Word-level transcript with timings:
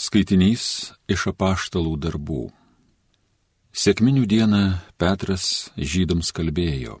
Skaitinys 0.00 0.94
iš 1.12 1.26
apaštalų 1.28 1.90
darbų. 2.00 2.46
Sėkminių 3.76 4.22
dieną 4.32 4.60
Petras 4.96 5.68
žydams 5.76 6.30
kalbėjo. 6.32 6.94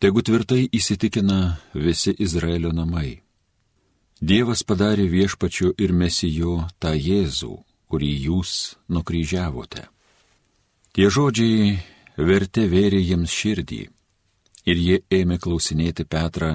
Tegu 0.00 0.24
tvirtai 0.24 0.62
įsitikina 0.72 1.58
visi 1.74 2.14
Izraelio 2.16 2.72
namai. 2.72 3.20
Dievas 4.24 4.64
padarė 4.64 5.04
viešpačiu 5.12 5.74
ir 5.76 5.92
mesijo 5.92 6.56
tą 6.80 6.94
Jėzų, 6.96 7.52
kurį 7.92 8.10
jūs 8.30 8.54
nukryžiavote. 8.88 9.84
Tie 10.96 11.12
žodžiai 11.12 11.76
vertė 12.16 12.70
vėrė 12.72 13.04
jiems 13.04 13.36
širdį 13.36 13.84
ir 14.64 14.84
jie 14.86 15.02
ėmė 15.12 15.36
klausinėti 15.44 16.08
Petrą 16.08 16.54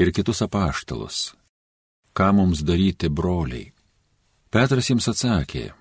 ir 0.00 0.16
kitus 0.16 0.40
apaštalus. 0.48 1.34
Ką 2.16 2.32
mums 2.32 2.64
daryti, 2.64 3.12
broliai? 3.12 3.75
Petras 4.50 4.86
jiems 4.86 5.08
atsakė, 5.10 5.72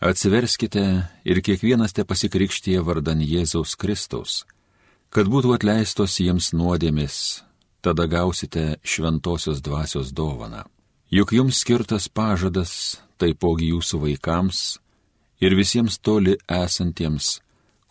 atsiverskite 0.00 0.84
ir 1.28 1.40
kiekvienas 1.44 1.92
te 1.92 2.06
pasikrikštyje 2.08 2.80
vardan 2.80 3.20
Jėzaus 3.20 3.74
Kristaus, 3.76 4.44
kad 5.12 5.28
būtų 5.28 5.52
atleistos 5.58 6.16
jiems 6.22 6.54
nuodėmis, 6.56 7.44
tada 7.84 8.08
gausite 8.08 8.78
šventosios 8.82 9.60
dvasios 9.60 10.12
dovaną. 10.16 10.64
Juk 11.12 11.34
jums 11.36 11.60
skirtas 11.60 12.08
pažadas 12.08 12.96
taipogi 13.20 13.68
jūsų 13.74 14.00
vaikams 14.08 14.62
ir 15.44 15.54
visiems 15.54 16.00
toli 16.00 16.38
esantiems, 16.48 17.38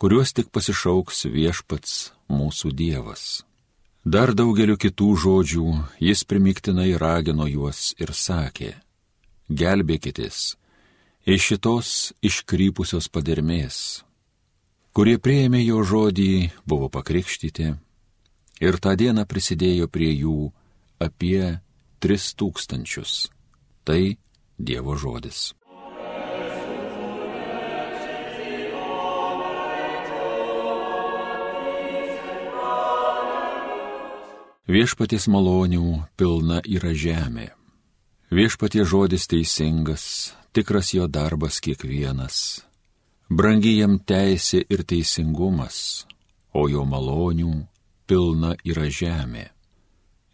kuriuos 0.02 0.34
tik 0.34 0.50
pasišauks 0.50 1.28
viešpats 1.30 2.10
mūsų 2.26 2.74
Dievas. 2.74 3.44
Dar 4.04 4.34
daugeliu 4.34 4.74
kitų 4.76 5.14
žodžių 5.22 5.68
jis 6.02 6.26
primiktinai 6.28 6.90
ragino 7.00 7.46
juos 7.48 7.94
ir 8.02 8.10
sakė, 8.12 8.74
gelbėkitės 9.48 10.54
iš 11.24 11.40
šitos 11.48 11.88
iškrypusios 12.24 13.08
padermės. 13.08 14.04
Kurie 14.94 15.16
prieėmė 15.18 15.64
jo 15.64 15.80
žodį, 15.82 16.52
buvo 16.68 16.90
pakrikštyti 16.92 17.72
ir 18.62 18.78
tą 18.78 18.94
dieną 18.94 19.24
prisidėjo 19.26 19.88
prie 19.88 20.12
jų 20.12 20.52
apie 21.02 21.58
tris 21.98 22.32
tūkstančius. 22.38 23.28
Tai 23.84 24.16
Dievo 24.54 24.94
žodis. 24.94 25.50
Viešpaties 34.64 35.26
malonių 35.28 36.06
pilna 36.16 36.62
yra 36.64 36.94
žemė 36.96 37.50
Viešpatie 38.34 38.82
žodis 38.82 39.28
teisingas, 39.30 40.34
tikras 40.50 40.88
jo 40.90 41.06
darbas 41.06 41.60
kiekvienas. 41.62 42.64
Brangi 43.30 43.76
jam 43.76 44.00
teisė 44.02 44.64
ir 44.74 44.82
teisingumas, 44.82 45.76
o 46.50 46.66
jo 46.66 46.82
malonių 46.82 47.52
pilna 48.10 48.56
yra 48.66 48.88
žemė. 48.90 49.44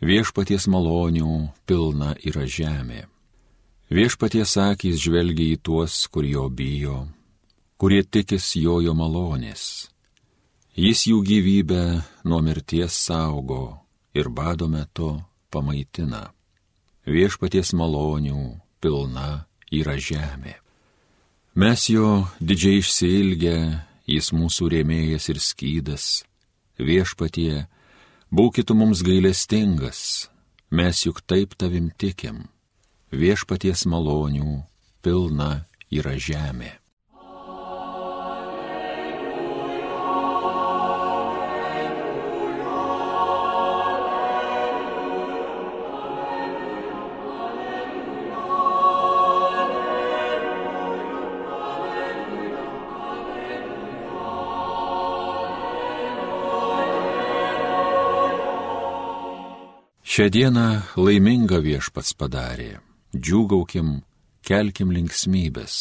Viešpaties 0.00 0.64
malonių 0.72 1.50
pilna 1.68 2.14
yra 2.24 2.46
žemė. 2.48 3.04
Viešpaties 3.92 4.56
akys 4.64 4.96
žvelgia 5.04 5.58
į 5.58 5.60
tuos, 5.60 6.00
kur 6.08 6.24
jo 6.24 6.48
bijo, 6.48 7.04
kurie 7.76 8.00
tikis 8.00 8.54
jojo 8.56 8.96
malonės. 8.96 9.92
Jis 10.72 11.04
jų 11.12 11.20
gyvybę 11.20 11.84
nuo 12.24 12.40
mirties 12.40 12.96
saugo 12.96 13.64
ir 14.16 14.32
bado 14.32 14.72
metu 14.72 15.18
pamaitina 15.52 16.30
viešpaties 17.10 17.74
malonių 17.74 18.60
pilna 18.80 19.44
yra 19.74 19.96
žemė. 19.98 20.56
Mes 21.58 21.88
jo 21.90 22.26
didžiai 22.38 22.80
išsilgę, 22.80 23.56
jis 24.06 24.30
mūsų 24.32 24.70
rėmėjas 24.74 25.28
ir 25.32 25.40
skydas, 25.42 26.06
viešpatie, 26.78 27.66
būkitų 28.30 28.76
mums 28.78 29.02
gailestingas, 29.06 30.30
mes 30.70 31.04
juk 31.06 31.20
taip 31.26 31.56
tavim 31.58 31.90
tikim, 31.90 32.46
viešpaties 33.10 33.84
malonių 33.90 34.62
pilna 35.02 35.66
yra 35.90 36.14
žemė. 36.16 36.79
Šią 60.20 60.26
dieną 60.28 60.62
laiminga 61.00 61.62
viešpats 61.64 62.10
padarė, 62.20 62.74
džiūgaukim, 63.16 64.02
kelkim 64.44 64.90
linksmybės. 64.92 65.76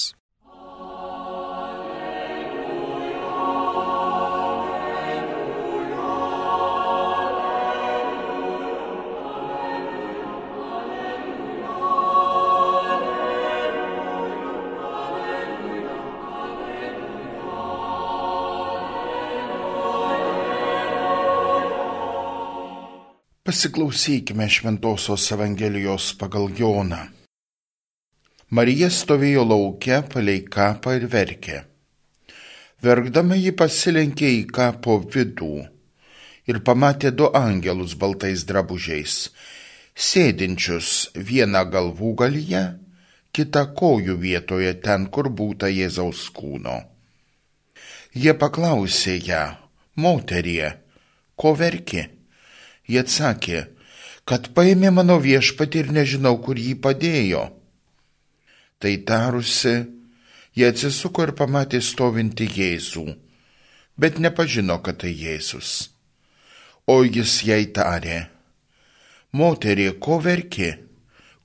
Pasiklausykime 23.49 24.49
Šventojios 24.49 25.31
Evangelijos 25.31 26.11
pagal 26.21 26.51
Joną. 26.53 26.99
Marija 28.53 28.89
stovėjo 28.93 29.41
laukia 29.49 30.03
palei 30.05 30.43
kapą 30.55 30.93
ir 30.99 31.07
verkė. 31.09 31.55
Verkdama 32.85 33.39
ji 33.39 33.53
pasilenkė 33.61 34.29
į 34.35 34.43
kapo 34.57 34.99
vidų 35.15 35.63
ir 36.51 36.59
pamatė 36.67 37.09
du 37.21 37.31
angelus 37.39 37.95
baltais 38.03 38.43
drabužiais, 38.51 39.15
sėdinčius 39.97 40.91
vieną 41.31 41.65
galvų 41.73 42.13
galyje, 42.21 42.63
kitą 43.33 43.65
kojų 43.81 44.19
vietoje 44.27 44.75
ten, 44.85 45.09
kur 45.09 45.31
būta 45.41 45.73
Jėzaus 45.73 46.27
kūno. 46.37 46.77
Jie 48.13 48.37
paklausė 48.45 49.17
ją, 49.31 49.43
moterie, 49.97 50.75
ko 51.33 51.57
verki? 51.65 52.05
Jie 52.89 53.03
atsakė, 53.03 53.67
kad 54.25 54.49
paėmė 54.57 54.89
mano 54.93 55.19
viešpatį 55.21 55.83
ir 55.83 55.91
nežinau, 55.93 56.35
kur 56.41 56.57
jį 56.57 56.73
padėjo. 56.81 57.43
Tai 58.81 58.93
tarusi, 59.05 59.75
jie 60.57 60.67
atsisuko 60.69 61.27
ir 61.27 61.35
pamatė 61.37 61.81
stovinti 61.85 62.47
Jėzų, 62.49 63.05
bet 63.99 64.19
nepažino, 64.23 64.79
kad 64.81 65.01
tai 65.03 65.13
Jėzus. 65.13 65.91
O 66.89 67.03
jis 67.05 67.43
jai 67.45 67.67
tarė, 67.75 68.23
moterie, 69.37 69.91
ko 70.01 70.17
verki, 70.23 70.71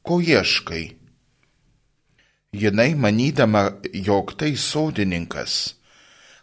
ko 0.00 0.21
ieškai? 0.25 0.84
Jinai 2.55 2.94
manydama, 2.94 3.66
jog 3.93 4.37
tai 4.38 4.55
sodininkas, 4.56 5.75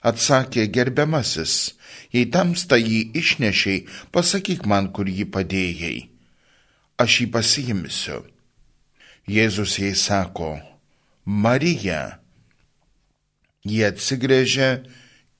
atsakė 0.01 0.65
gerbiamasis, 0.73 1.73
jei 2.13 2.25
tamsta 2.33 2.77
jį 2.81 3.11
išnešiai, 3.21 3.85
pasakyk 4.13 4.65
man, 4.65 4.89
kur 4.93 5.09
jį 5.09 5.27
padėjai. 5.33 5.97
Aš 7.01 7.21
jį 7.21 7.27
pasiimsiu. 7.33 8.21
Jėzus 9.29 9.77
jai 9.79 9.93
sako, 9.97 10.57
Marija. 11.25 12.17
Jie 13.61 13.85
atsigrėžė 13.85 14.69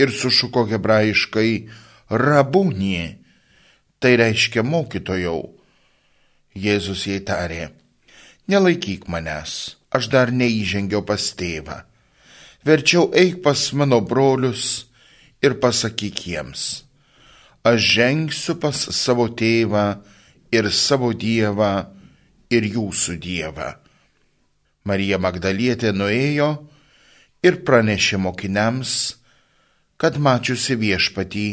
ir 0.02 0.14
sušuko 0.14 0.68
hebrajiškai 0.70 1.52
rabūnį, 2.10 3.18
tai 4.02 4.14
reiškia 4.22 4.62
mokytojau. 4.66 5.42
Jėzus 6.54 7.08
jai 7.10 7.22
tarė, 7.26 7.72
nelaikyk 8.52 9.08
manęs, 9.10 9.78
aš 9.90 10.12
dar 10.14 10.34
neįžengiau 10.36 11.02
pas 11.08 11.32
tėvą 11.38 11.82
verčiau 12.66 13.10
eik 13.18 13.42
pas 13.44 13.60
mano 13.74 14.02
brolius 14.02 14.88
ir 15.42 15.58
pasakyk 15.62 16.26
jiems, 16.28 16.84
aš 17.66 17.80
žengsiu 17.96 18.58
pas 18.62 18.76
savo 18.76 19.28
tėvą 19.30 19.86
ir 20.54 20.70
savo 20.72 21.14
dievą 21.14 21.88
ir 22.52 22.68
jūsų 22.68 23.18
dievą. 23.22 23.70
Marija 24.86 25.18
Magdalietė 25.22 25.94
nuėjo 25.94 26.50
ir 27.46 27.62
pranešė 27.66 28.18
mokiniams, 28.22 28.94
kad 30.02 30.18
mačiusi 30.18 30.78
viešpatį 30.82 31.48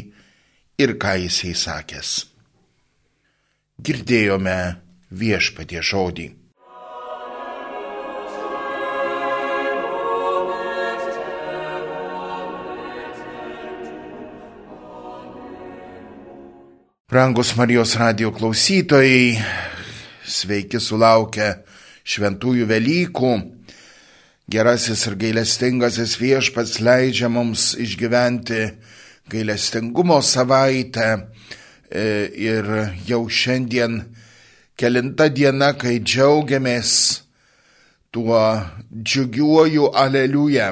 ir 0.80 0.94
ką 1.00 1.14
jisai 1.24 1.52
sakęs. 1.52 2.12
Girdėjome 3.84 4.58
viešpatie 5.12 5.82
žodį. 5.84 6.28
Brangus 17.18 17.56
Marijos 17.56 17.96
radio 17.98 18.28
klausytojai, 18.30 19.40
sveiki 20.22 20.78
sulaukę 20.78 21.48
šventųjų 22.06 22.66
Velykų. 22.70 23.30
Gerasis 24.54 25.00
ir 25.08 25.16
gailestingasis 25.18 26.12
viešpats 26.20 26.76
leidžia 26.78 27.26
mums 27.26 27.72
išgyventi 27.74 28.60
gailestingumo 29.34 30.20
savaitę 30.22 31.08
e, 31.90 32.04
ir 32.38 32.68
jau 33.08 33.24
šiandien 33.26 33.96
kelinta 34.78 35.26
diena, 35.26 35.72
kai 35.74 35.96
džiaugiamės 35.98 36.92
tuo 38.14 38.44
džiugiuoju 38.94 39.88
aleliuja. 40.04 40.68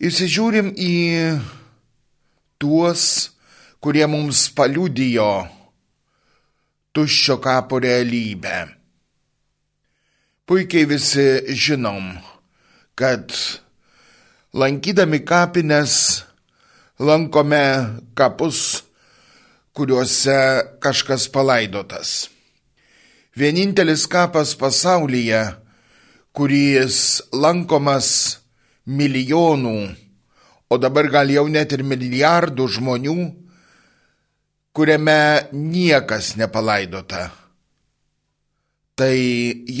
Įsižiūrim 0.00 0.72
į 0.80 0.96
tuos, 2.56 3.04
kurie 3.80 4.04
mums 4.06 4.50
paliudijo 4.52 5.30
tuščio 6.92 7.38
kapo 7.40 7.78
realybę. 7.80 8.56
Puikiai 10.44 10.88
visi 10.90 11.24
žinom, 11.64 12.10
kad 12.98 13.32
lankydami 14.52 15.22
kapines 15.24 15.94
lankome 17.00 17.64
kapus, 18.18 18.82
kuriuose 19.72 20.36
kažkas 20.82 21.30
palaidotas. 21.32 22.28
Vienintelis 23.32 24.04
kapas 24.10 24.52
pasaulyje, 24.60 25.40
kuris 26.36 27.22
lankomas 27.32 28.10
milijonų, 28.84 29.78
o 30.68 30.76
dabar 30.76 31.08
gal 31.08 31.30
jau 31.32 31.46
net 31.48 31.72
ir 31.72 31.86
milijardų 31.86 32.66
žmonių, 32.76 33.20
kuriame 34.72 35.50
niekas 35.52 36.34
nepalaidota. 36.40 37.30
Tai 38.98 39.16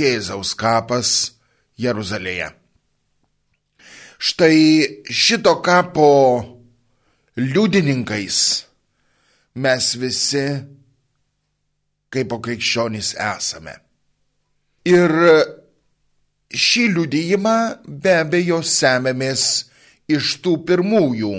Jėzaus 0.00 0.54
kapas 0.56 1.10
Jeruzalėje. 1.80 2.50
Štai 4.20 4.56
šito 5.08 5.54
kapo 5.64 6.08
liudininkais 7.40 8.40
mes 9.60 9.86
visi 10.00 10.44
kaip 12.12 12.34
krikščionys 12.44 13.14
esame. 13.14 13.76
Ir 14.88 15.12
šį 16.50 16.84
liudijimą 16.96 17.56
be 17.86 18.16
abejo 18.24 18.60
semėmės 18.66 19.46
iš 20.10 20.34
tų 20.44 20.56
pirmųjų 20.66 21.34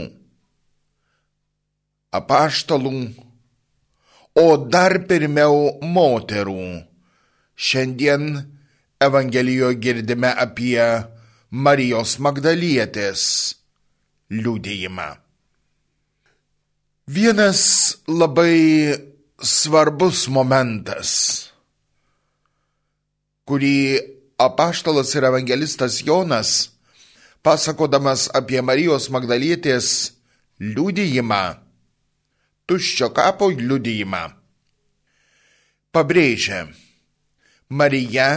apaštalų, 2.15 2.93
o 4.37 4.57
dar 4.57 5.01
pirmiau 5.09 5.77
moterų. 5.81 6.85
Šiandien 7.55 8.27
Evangelijoje 9.01 9.79
girdime 9.81 10.29
apie 10.37 10.81
Marijos 11.49 12.19
Magdalietės 12.21 13.23
liūdėjimą. 14.31 15.07
Vienas 17.11 17.61
labai 18.07 18.93
svarbus 19.41 20.27
momentas, 20.29 21.09
kurį 23.49 23.99
apaštalas 24.39 25.11
ir 25.17 25.25
evangelistas 25.27 25.97
Jonas 26.05 26.69
pasakodamas 27.41 28.29
apie 28.37 28.61
Marijos 28.61 29.09
Magdalietės 29.13 30.13
liudijimą, 30.61 31.57
tuščio 32.71 33.09
kapo 33.11 33.49
liudijimą, 33.51 34.21
pabrėžia, 35.91 36.61
Marija 37.67 38.27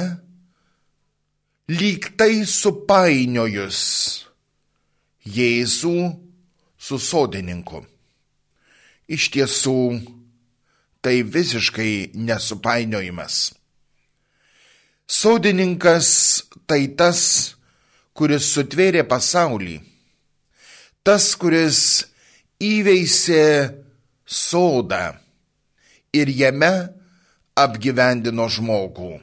lyg 1.71 2.09
tai 2.19 2.43
supainiojus 2.47 3.81
Jėzų 5.25 5.99
su 6.77 6.99
sodininku. 7.01 7.79
Iš 9.09 9.29
tiesų, 9.33 9.79
tai 11.01 11.23
visiškai 11.23 12.11
nesupainiojimas. 12.15 13.55
Sodininkas 15.09 16.11
tai 16.69 16.83
tas, 16.99 17.23
kuris 18.13 18.51
sutvėrė 18.51 19.07
pasaulį, 19.09 19.79
tas, 21.07 21.31
kuris 21.41 21.81
įveisė 22.61 23.84
sodą 24.27 25.17
ir 26.15 26.31
jame 26.31 26.73
apgyvendino 27.57 28.49
žmogų. 28.51 29.19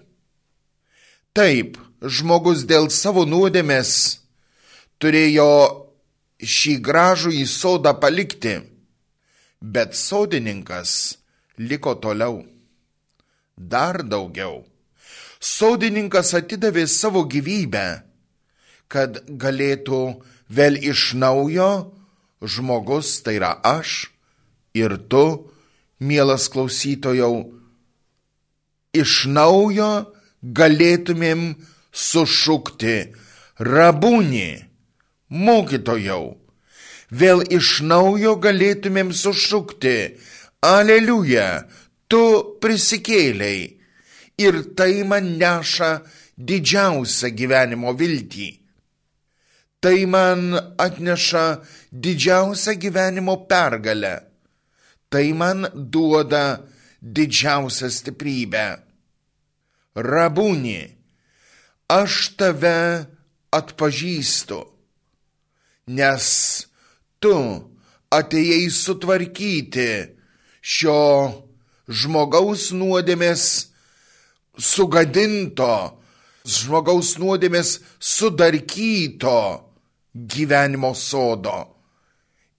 Taip, 1.35 1.77
žmogus 2.01 2.65
dėl 2.67 2.89
savo 2.91 3.23
nuodėmės 3.25 3.93
turėjo 5.01 5.49
šį 6.41 6.75
gražų 6.83 7.33
į 7.39 7.45
sodą 7.47 7.93
palikti, 7.99 8.59
bet 9.61 9.95
sodininkas 9.95 11.17
liko 11.57 11.95
toliau. 11.95 12.41
Dar 13.55 14.01
daugiau. 14.03 14.63
Sodininkas 15.41 16.33
atidavė 16.37 16.87
savo 16.89 17.23
gyvybę 17.29 18.11
kad 18.91 19.21
galėtų 19.39 20.01
vėl 20.51 20.75
iš 20.91 21.13
naujo 21.15 21.71
žmogus, 22.43 23.21
tai 23.23 23.37
yra 23.39 23.55
aš 23.63 24.11
ir 24.73 24.97
tu, 25.09 25.25
mielas 25.99 26.47
klausytojau, 26.51 27.35
iš 28.93 29.25
naujo 29.31 29.91
galėtumėm 30.41 31.43
sušukti 31.91 32.95
rabūnį, 33.59 34.49
mokytojau. 35.29 36.37
Vėl 37.11 37.43
iš 37.51 37.81
naujo 37.83 38.37
galėtumėm 38.39 39.11
sušukti, 39.11 39.97
aleliuja, 40.63 41.67
tu 42.07 42.23
prisikėliai. 42.63 43.77
Ir 44.41 44.63
tai 44.73 45.03
man 45.05 45.35
neša 45.37 45.91
didžiausią 46.39 47.29
gyvenimo 47.37 47.91
viltį 47.93 48.49
tai 49.81 50.05
man 50.05 50.41
atneša 50.77 51.45
didžiausią 51.91 52.73
gyvenimo 52.77 53.35
pergalę, 53.49 54.13
tai 55.11 55.33
man 55.35 55.67
duoda 55.75 56.63
didžiausią 57.01 57.89
stiprybę. 57.91 58.65
Rabūni, 59.91 60.79
aš 61.91 62.31
tave 62.39 63.07
atpažįstu, 63.51 64.61
nes 65.91 66.27
tu 67.19 67.35
atėjai 68.15 68.69
sutvarkyti 68.71 69.89
šio 70.63 71.01
žmogaus 71.91 72.69
nuodėmės 72.71 73.43
sugadinto, 74.55 75.99
žmogaus 76.47 77.17
nuodėmės 77.19 77.81
sudarkyto 77.99 79.37
gyvenimo 80.15 80.95
sodo 80.95 81.59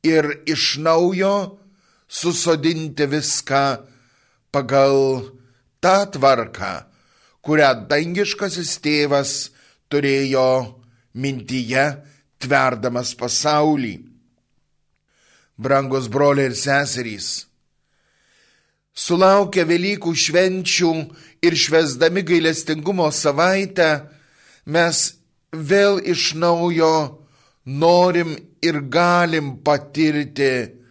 ir 0.05 0.29
iš 0.51 0.77
naujo 0.85 1.62
susodinti 2.13 3.07
viską 3.09 3.65
pagal 4.53 4.97
tą 5.81 5.97
tvarką, 6.13 6.73
kurią 7.41 7.71
dangiškasis 7.89 8.73
tėvas 8.85 9.33
turėjo 9.89 10.49
mintyje 11.17 11.87
tverdamas 12.43 13.15
pasaulį. 13.17 13.95
Brangus 15.63 16.11
broliai 16.13 16.51
ir 16.51 16.57
seserys, 16.59 17.29
sulaukę 18.93 19.65
Velykų 19.69 20.13
švenčių 20.25 20.93
ir 21.49 21.57
švesdami 21.65 22.25
gailestingumo 22.29 23.09
savaitę, 23.15 23.91
mes 24.67 25.01
vėl 25.53 26.01
iš 26.13 26.33
naujo 26.37 26.95
norim 27.65 28.37
ir 28.61 28.81
galim 28.93 29.57
patirti 29.65 30.82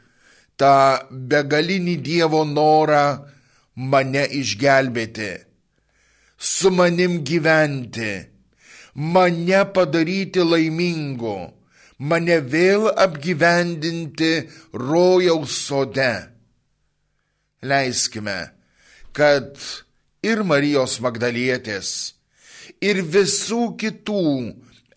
tą 0.62 0.74
begalinį 1.10 1.96
Dievo 2.06 2.44
norą 2.46 3.06
mane 3.76 4.24
išgelbėti, 4.40 5.32
su 6.38 6.72
manim 6.78 7.22
gyventi, 7.26 8.12
mane 8.94 9.62
padaryti 9.74 10.46
laimingu, 10.46 11.38
mane 11.98 12.38
vėl 12.54 12.90
apgyvendinti 13.06 14.34
rojaus 14.74 15.58
sode. 15.68 16.12
Leiskime, 17.62 18.40
kad 19.14 19.58
ir 20.26 20.42
Marijos 20.46 21.00
Magdalietės, 21.02 22.14
ir 22.82 23.02
visų 23.06 23.76
kitų 23.82 24.26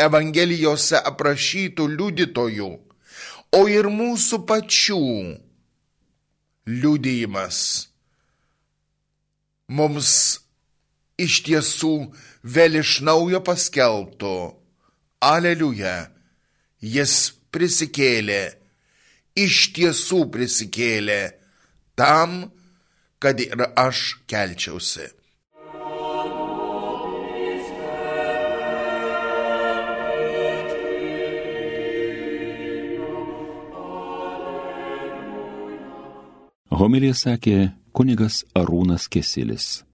Evangelijose 0.00 0.98
aprašytų 0.98 1.86
liudytojų, 1.96 2.70
o 3.54 3.60
ir 3.70 3.86
mūsų 3.92 4.40
pačių 4.48 5.02
liudijimas. 6.66 7.88
Mums 9.68 10.10
iš 11.20 11.40
tiesų 11.46 11.94
vėl 12.44 12.80
iš 12.80 12.98
naujo 13.06 13.40
paskelbtų. 13.44 14.36
Aleliuja, 15.24 16.10
jis 16.84 17.32
prisikėlė, 17.54 18.42
iš 19.40 19.70
tiesų 19.76 20.26
prisikėlė 20.34 21.20
tam, 21.96 22.50
kad 23.22 23.40
ir 23.40 23.64
aš 23.72 24.20
kelčiausi. 24.28 25.08
Homilija 36.84 37.14
sakė 37.16 37.70
kunigas 37.96 38.42
Arūnas 38.60 39.06
Kesilis. 39.08 39.86